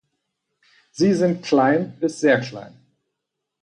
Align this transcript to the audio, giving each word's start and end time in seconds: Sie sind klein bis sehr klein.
Sie 0.89 1.13
sind 1.13 1.43
klein 1.43 1.95
bis 1.99 2.19
sehr 2.21 2.39
klein. 2.39 2.73